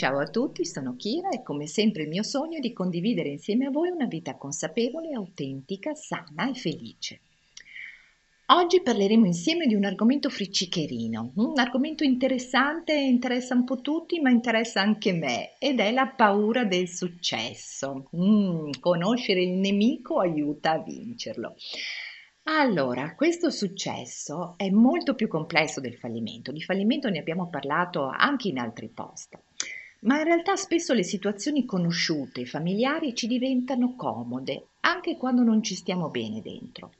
Ciao 0.00 0.18
a 0.18 0.28
tutti, 0.28 0.64
sono 0.64 0.96
Kira 0.96 1.28
e 1.28 1.42
come 1.42 1.66
sempre 1.66 2.04
il 2.04 2.08
mio 2.08 2.22
sogno 2.22 2.56
è 2.56 2.60
di 2.60 2.72
condividere 2.72 3.28
insieme 3.28 3.66
a 3.66 3.70
voi 3.70 3.90
una 3.90 4.06
vita 4.06 4.34
consapevole, 4.34 5.12
autentica, 5.12 5.92
sana 5.92 6.48
e 6.48 6.54
felice. 6.54 7.20
Oggi 8.46 8.80
parleremo 8.80 9.26
insieme 9.26 9.66
di 9.66 9.74
un 9.74 9.84
argomento 9.84 10.30
friccicherino, 10.30 11.32
un 11.34 11.58
argomento 11.58 12.02
interessante, 12.02 12.94
interessa 12.94 13.54
un 13.54 13.64
po' 13.64 13.82
tutti, 13.82 14.20
ma 14.20 14.30
interessa 14.30 14.80
anche 14.80 15.12
me, 15.12 15.58
ed 15.58 15.80
è 15.80 15.92
la 15.92 16.06
paura 16.06 16.64
del 16.64 16.88
successo. 16.88 18.08
Mm, 18.16 18.70
conoscere 18.80 19.42
il 19.42 19.50
nemico 19.50 20.18
aiuta 20.18 20.70
a 20.70 20.82
vincerlo. 20.82 21.56
Allora, 22.44 23.14
questo 23.14 23.50
successo 23.50 24.54
è 24.56 24.70
molto 24.70 25.14
più 25.14 25.28
complesso 25.28 25.78
del 25.78 25.98
fallimento. 25.98 26.52
Di 26.52 26.62
fallimento 26.62 27.10
ne 27.10 27.18
abbiamo 27.18 27.50
parlato 27.50 28.06
anche 28.06 28.48
in 28.48 28.58
altri 28.58 28.88
post. 28.88 29.38
Ma 30.02 30.16
in 30.16 30.24
realtà 30.24 30.56
spesso 30.56 30.94
le 30.94 31.02
situazioni 31.02 31.66
conosciute, 31.66 32.46
familiari, 32.46 33.14
ci 33.14 33.26
diventano 33.26 33.96
comode, 33.96 34.68
anche 34.80 35.18
quando 35.18 35.42
non 35.42 35.62
ci 35.62 35.74
stiamo 35.74 36.08
bene 36.08 36.40
dentro. 36.40 36.92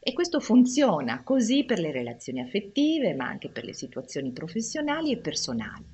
E 0.00 0.12
questo 0.12 0.40
funziona 0.40 1.22
così 1.22 1.64
per 1.64 1.78
le 1.78 1.92
relazioni 1.92 2.40
affettive, 2.40 3.14
ma 3.14 3.26
anche 3.26 3.48
per 3.48 3.64
le 3.64 3.74
situazioni 3.74 4.32
professionali 4.32 5.12
e 5.12 5.18
personali. 5.18 5.84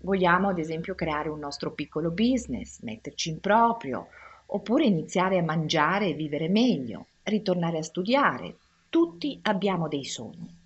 Vogliamo 0.00 0.48
ad 0.48 0.58
esempio 0.58 0.94
creare 0.94 1.28
un 1.28 1.40
nostro 1.40 1.72
piccolo 1.72 2.10
business, 2.10 2.80
metterci 2.80 3.28
in 3.28 3.40
proprio, 3.40 4.06
oppure 4.46 4.86
iniziare 4.86 5.36
a 5.36 5.42
mangiare 5.42 6.06
e 6.08 6.14
vivere 6.14 6.48
meglio, 6.48 7.08
ritornare 7.24 7.76
a 7.76 7.82
studiare. 7.82 8.56
Tutti 8.88 9.38
abbiamo 9.42 9.88
dei 9.88 10.04
sogni. 10.04 10.56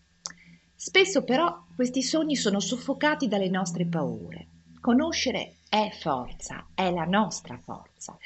Spesso 0.72 1.24
però 1.24 1.64
questi 1.74 2.02
sogni 2.02 2.36
sono 2.36 2.60
soffocati 2.60 3.26
dalle 3.26 3.48
nostre 3.48 3.86
paure 3.86 4.52
Conoscere 4.84 5.54
è 5.70 5.88
forza, 5.98 6.66
è 6.74 6.90
la 6.90 7.06
nostra 7.06 7.56
forza. 7.56 8.18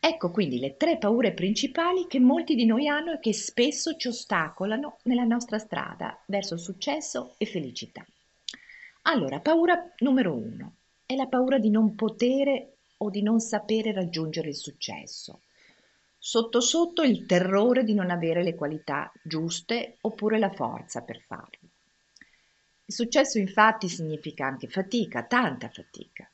Ecco 0.00 0.30
quindi 0.30 0.58
le 0.58 0.78
tre 0.78 0.96
paure 0.96 1.32
principali 1.32 2.06
che 2.06 2.18
molti 2.18 2.54
di 2.54 2.64
noi 2.64 2.88
hanno 2.88 3.12
e 3.12 3.18
che 3.20 3.34
spesso 3.34 3.94
ci 3.94 4.08
ostacolano 4.08 5.00
nella 5.02 5.24
nostra 5.24 5.58
strada 5.58 6.18
verso 6.24 6.56
successo 6.56 7.34
e 7.36 7.44
felicità. 7.44 8.06
Allora, 9.02 9.40
paura 9.40 9.92
numero 9.98 10.32
uno 10.32 10.76
è 11.04 11.14
la 11.14 11.26
paura 11.26 11.58
di 11.58 11.68
non 11.68 11.94
potere 11.94 12.76
o 12.96 13.10
di 13.10 13.20
non 13.20 13.40
sapere 13.40 13.92
raggiungere 13.92 14.48
il 14.48 14.56
successo. 14.56 15.42
Sotto 16.16 16.62
sotto 16.62 17.02
il 17.02 17.26
terrore 17.26 17.84
di 17.84 17.92
non 17.92 18.08
avere 18.08 18.42
le 18.42 18.54
qualità 18.54 19.12
giuste 19.22 19.98
oppure 20.00 20.38
la 20.38 20.50
forza 20.52 21.02
per 21.02 21.20
farlo. 21.26 21.57
Il 22.88 22.94
successo 22.94 23.38
infatti 23.38 23.86
significa 23.86 24.46
anche 24.46 24.66
fatica, 24.66 25.22
tanta 25.22 25.68
fatica. 25.68 26.26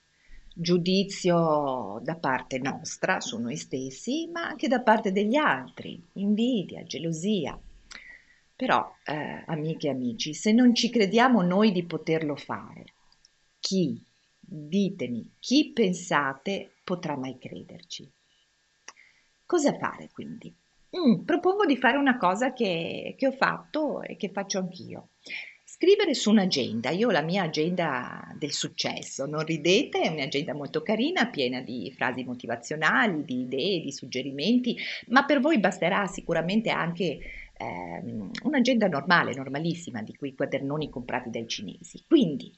Giudizio 0.55 1.99
da 2.01 2.15
parte 2.15 2.61
nostra 2.61 3.19
su 3.19 3.41
noi 3.41 3.57
stessi, 3.57 4.29
ma 4.33 4.47
anche 4.47 4.69
da 4.69 4.81
parte 4.81 5.11
degli 5.11 5.35
altri, 5.35 6.01
invidia, 6.13 6.85
gelosia. 6.85 7.61
Però, 8.55 8.89
eh, 9.05 9.43
amiche 9.47 9.89
e 9.89 9.91
amici, 9.91 10.33
se 10.33 10.53
non 10.53 10.77
ci 10.77 10.91
crediamo 10.91 11.43
noi 11.43 11.73
di 11.73 11.85
poterlo 11.85 12.37
fare, 12.37 12.85
chi, 13.59 14.01
ditemi, 14.39 15.35
chi 15.41 15.73
pensate 15.73 16.75
potrà 16.85 17.17
mai 17.17 17.37
crederci? 17.37 18.09
Cosa 19.45 19.77
fare 19.77 20.09
quindi? 20.13 20.55
Mm, 20.97 21.25
propongo 21.25 21.67
di 21.67 21.77
fare 21.77 21.97
una 21.97 22.17
cosa 22.17 22.53
che, 22.53 23.17
che 23.19 23.27
ho 23.27 23.33
fatto 23.33 24.03
e 24.03 24.15
che 24.15 24.31
faccio 24.31 24.61
anch'io. 24.61 25.09
Scrivere 25.77 26.15
su 26.15 26.31
un'agenda, 26.31 26.91
io 26.91 27.09
ho 27.09 27.11
la 27.11 27.21
mia 27.21 27.43
agenda 27.43 28.33
del 28.39 28.53
successo, 28.53 29.27
non 29.27 29.45
ridete, 29.45 30.03
è 30.03 30.09
un'agenda 30.09 30.55
molto 30.55 30.83
carina, 30.83 31.27
piena 31.27 31.63
di 31.63 31.93
frasi 31.93 32.23
motivazionali, 32.23 33.25
di 33.25 33.41
idee, 33.41 33.81
di 33.81 33.91
suggerimenti, 33.91 34.77
ma 35.09 35.25
per 35.25 35.41
voi 35.41 35.59
basterà 35.59 36.07
sicuramente 36.07 36.71
anche 36.71 37.19
ehm, 37.59 38.31
un'agenda 38.45 38.87
normale, 38.87 39.35
normalissima, 39.35 40.01
di 40.01 40.15
quei 40.15 40.37
quadernoni 40.37 40.89
comprati 40.89 41.31
dai 41.31 41.49
cinesi. 41.49 42.05
Quindi 42.07 42.57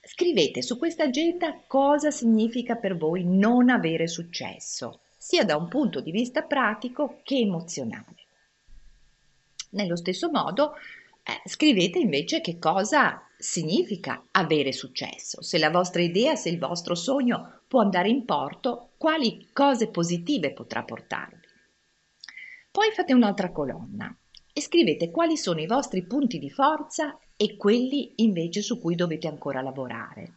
scrivete 0.00 0.62
su 0.62 0.78
questa 0.78 1.04
agenda 1.04 1.60
cosa 1.66 2.10
significa 2.10 2.76
per 2.76 2.96
voi 2.96 3.24
non 3.26 3.68
avere 3.68 4.06
successo, 4.06 5.00
sia 5.18 5.44
da 5.44 5.58
un 5.58 5.68
punto 5.68 6.00
di 6.00 6.10
vista 6.10 6.40
pratico 6.40 7.20
che 7.24 7.36
emozionale. 7.36 8.24
Nello 9.72 9.96
stesso 9.96 10.30
modo, 10.30 10.76
eh, 11.24 11.48
scrivete 11.48 11.98
invece 11.98 12.42
che 12.42 12.58
cosa 12.58 13.26
significa 13.38 14.26
avere 14.32 14.72
successo, 14.72 15.42
se 15.42 15.56
la 15.58 15.70
vostra 15.70 16.02
idea, 16.02 16.36
se 16.36 16.50
il 16.50 16.58
vostro 16.58 16.94
sogno 16.94 17.62
può 17.66 17.80
andare 17.80 18.10
in 18.10 18.26
porto, 18.26 18.90
quali 18.98 19.48
cose 19.52 19.88
positive 19.88 20.52
potrà 20.52 20.82
portarvi. 20.84 21.46
Poi 22.70 22.90
fate 22.92 23.14
un'altra 23.14 23.52
colonna 23.52 24.14
e 24.52 24.60
scrivete 24.60 25.10
quali 25.10 25.36
sono 25.36 25.60
i 25.60 25.66
vostri 25.66 26.04
punti 26.06 26.38
di 26.38 26.50
forza 26.50 27.18
e 27.36 27.56
quelli 27.56 28.12
invece 28.16 28.60
su 28.60 28.78
cui 28.78 28.94
dovete 28.94 29.26
ancora 29.26 29.62
lavorare. 29.62 30.36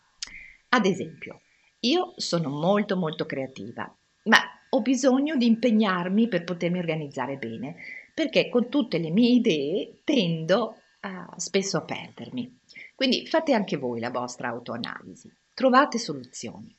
Ad 0.69 0.85
esempio, 0.85 1.41
io 1.81 2.13
sono 2.15 2.49
molto 2.49 2.95
molto 2.95 3.25
creativa, 3.25 3.93
ma 4.23 4.37
ho 4.69 4.81
bisogno 4.81 5.35
di 5.35 5.47
impegnarmi 5.47 6.27
per 6.27 6.43
potermi 6.43 6.79
organizzare 6.79 7.37
bene 7.37 7.75
perché 8.17 8.49
con 8.49 8.67
tutte 8.67 8.97
le 8.97 9.11
mie 9.11 9.29
idee 9.29 9.99
tendo 10.03 10.77
a, 11.01 11.35
spesso 11.37 11.77
a 11.77 11.83
perdermi. 11.83 12.61
Quindi 12.95 13.27
fate 13.27 13.53
anche 13.53 13.77
voi 13.77 13.99
la 13.99 14.09
vostra 14.09 14.47
autoanalisi, 14.47 15.31
trovate 15.53 15.99
soluzioni. 15.99 16.75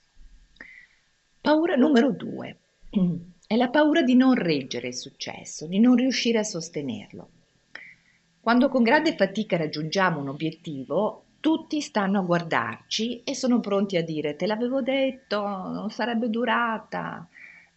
Paura 1.41 1.77
numero 1.77 2.11
due 2.11 2.59
è 3.47 3.55
la 3.55 3.69
paura 3.69 4.03
di 4.03 4.17
non 4.17 4.35
reggere 4.35 4.89
il 4.89 4.97
successo, 4.97 5.69
di 5.69 5.79
non 5.79 5.95
riuscire 5.95 6.39
a 6.39 6.43
sostenerlo. 6.43 7.29
Quando 8.41 8.69
con 8.69 8.83
grande 8.83 9.15
fatica 9.15 9.57
raggiungiamo 9.57 10.19
un 10.19 10.31
obiettivo, 10.31 11.27
tutti 11.39 11.81
stanno 11.81 12.19
a 12.19 12.25
guardarci 12.25 13.23
e 13.23 13.37
sono 13.37 13.61
pronti 13.61 13.97
a 13.97 14.03
dire 14.03 14.35
te 14.35 14.47
l'avevo 14.47 14.83
detto, 14.83 15.41
non 15.41 15.89
sarebbe 15.91 16.31
durata. 16.31 17.29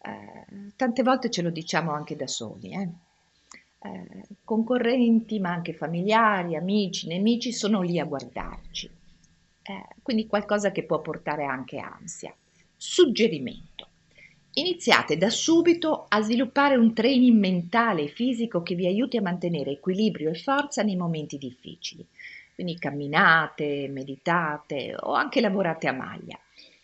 Eh, 0.02 0.72
tante 0.74 1.04
volte 1.04 1.30
ce 1.30 1.42
lo 1.42 1.50
diciamo 1.50 1.92
anche 1.92 2.16
da 2.16 2.26
soli. 2.26 2.72
Eh? 2.72 2.88
Eh, 3.84 4.26
concorrenti, 4.44 5.40
ma 5.40 5.50
anche 5.50 5.72
familiari, 5.72 6.56
amici, 6.56 7.08
nemici 7.08 7.52
sono 7.52 7.82
lì 7.82 7.98
a 7.98 8.04
guardarci. 8.04 8.90
Eh, 9.62 9.86
quindi 10.02 10.26
qualcosa 10.26 10.70
che 10.70 10.84
può 10.84 11.00
portare 11.00 11.44
anche 11.44 11.78
ansia. 11.78 12.34
Suggerimento. 12.76 13.88
Iniziate 14.54 15.16
da 15.16 15.30
subito 15.30 16.06
a 16.08 16.20
sviluppare 16.20 16.76
un 16.76 16.92
training 16.92 17.38
mentale 17.38 18.02
e 18.02 18.08
fisico 18.08 18.62
che 18.62 18.74
vi 18.74 18.86
aiuti 18.86 19.16
a 19.16 19.22
mantenere 19.22 19.70
equilibrio 19.70 20.30
e 20.30 20.34
forza 20.34 20.82
nei 20.82 20.96
momenti 20.96 21.38
difficili. 21.38 22.06
Quindi 22.54 22.78
camminate, 22.78 23.88
meditate 23.88 24.94
o 24.98 25.14
anche 25.14 25.40
lavorate 25.40 25.88
a 25.88 25.92
maglia. 25.92 26.38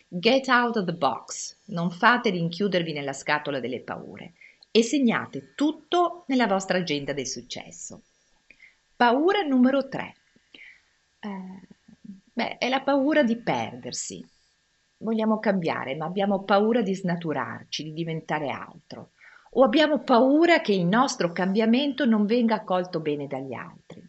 Get 0.07 0.47
out 0.47 0.77
of 0.77 0.85
the 0.85 0.93
box, 0.93 1.57
non 1.65 1.91
fate 1.91 2.31
rinchiudervi 2.31 2.91
nella 2.91 3.13
scatola 3.13 3.59
delle 3.59 3.81
paure 3.81 4.33
e 4.71 4.83
segnate 4.83 5.53
tutto 5.55 6.23
nella 6.27 6.47
vostra 6.47 6.77
agenda 6.77 7.13
del 7.13 7.27
successo. 7.27 8.03
Paura 8.95 9.41
numero 9.41 9.87
3. 9.87 10.15
Eh, 11.19 11.67
beh, 12.33 12.57
è 12.57 12.69
la 12.69 12.81
paura 12.81 13.23
di 13.23 13.37
perdersi. 13.37 14.23
Vogliamo 14.97 15.39
cambiare, 15.39 15.95
ma 15.95 16.05
abbiamo 16.05 16.43
paura 16.43 16.81
di 16.81 16.93
snaturarci, 16.93 17.83
di 17.83 17.93
diventare 17.93 18.49
altro. 18.49 19.11
O 19.51 19.63
abbiamo 19.63 19.99
paura 19.99 20.61
che 20.61 20.73
il 20.73 20.85
nostro 20.85 21.31
cambiamento 21.31 22.05
non 22.05 22.25
venga 22.25 22.55
accolto 22.55 22.99
bene 22.99 23.25
dagli 23.25 23.53
altri. 23.53 24.07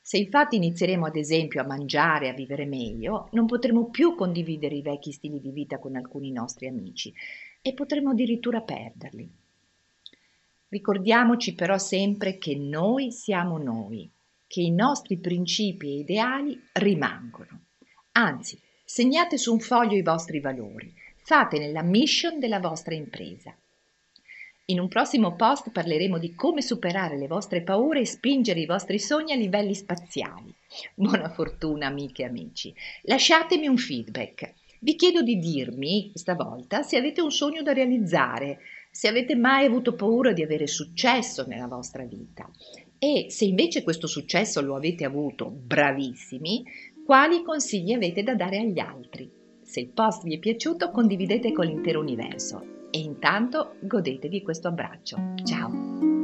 Se 0.00 0.16
infatti 0.16 0.56
inizieremo 0.56 1.06
ad 1.06 1.16
esempio 1.16 1.60
a 1.60 1.66
mangiare, 1.66 2.28
a 2.28 2.32
vivere 2.32 2.64
meglio, 2.64 3.28
non 3.32 3.46
potremo 3.46 3.90
più 3.90 4.14
condividere 4.14 4.76
i 4.76 4.82
vecchi 4.82 5.12
stili 5.12 5.40
di 5.40 5.50
vita 5.50 5.78
con 5.78 5.96
alcuni 5.96 6.32
nostri 6.32 6.68
amici 6.68 7.12
e 7.60 7.74
potremo 7.74 8.10
addirittura 8.10 8.60
perderli. 8.60 9.45
Ricordiamoci 10.76 11.54
però 11.54 11.78
sempre 11.78 12.36
che 12.36 12.54
noi 12.54 13.10
siamo 13.10 13.56
noi, 13.56 14.10
che 14.46 14.60
i 14.60 14.70
nostri 14.70 15.16
principi 15.16 15.86
e 15.86 16.00
ideali 16.00 16.60
rimangono. 16.74 17.62
Anzi, 18.12 18.60
segnate 18.84 19.38
su 19.38 19.54
un 19.54 19.60
foglio 19.60 19.96
i 19.96 20.02
vostri 20.02 20.38
valori, 20.38 20.92
fate 21.14 21.58
nella 21.58 21.80
mission 21.80 22.38
della 22.38 22.60
vostra 22.60 22.94
impresa. 22.94 23.56
In 24.66 24.78
un 24.78 24.88
prossimo 24.88 25.34
post 25.34 25.70
parleremo 25.70 26.18
di 26.18 26.34
come 26.34 26.60
superare 26.60 27.16
le 27.16 27.26
vostre 27.26 27.62
paure 27.62 28.00
e 28.00 28.04
spingere 28.04 28.60
i 28.60 28.66
vostri 28.66 28.98
sogni 28.98 29.32
a 29.32 29.36
livelli 29.36 29.74
spaziali. 29.74 30.54
Buona 30.94 31.30
fortuna 31.30 31.86
amiche 31.86 32.20
e 32.20 32.26
amici. 32.26 32.74
Lasciatemi 33.04 33.66
un 33.66 33.78
feedback. 33.78 34.52
Vi 34.80 34.94
chiedo 34.94 35.22
di 35.22 35.38
dirmi, 35.38 36.12
stavolta, 36.12 36.82
se 36.82 36.98
avete 36.98 37.22
un 37.22 37.32
sogno 37.32 37.62
da 37.62 37.72
realizzare, 37.72 38.58
se 38.96 39.08
avete 39.08 39.36
mai 39.36 39.66
avuto 39.66 39.94
paura 39.94 40.32
di 40.32 40.42
avere 40.42 40.66
successo 40.66 41.44
nella 41.46 41.66
vostra 41.66 42.04
vita 42.04 42.50
e 42.98 43.26
se 43.28 43.44
invece 43.44 43.82
questo 43.82 44.06
successo 44.06 44.62
lo 44.62 44.74
avete 44.74 45.04
avuto 45.04 45.50
bravissimi, 45.50 46.64
quali 47.04 47.42
consigli 47.42 47.92
avete 47.92 48.22
da 48.22 48.34
dare 48.34 48.56
agli 48.56 48.78
altri? 48.78 49.30
Se 49.62 49.80
il 49.80 49.88
post 49.88 50.22
vi 50.22 50.36
è 50.36 50.38
piaciuto 50.38 50.90
condividete 50.90 51.52
con 51.52 51.66
l'intero 51.66 52.00
universo 52.00 52.86
e 52.90 53.00
intanto 53.00 53.74
godetevi 53.82 54.40
questo 54.40 54.68
abbraccio. 54.68 55.34
Ciao! 55.44 56.15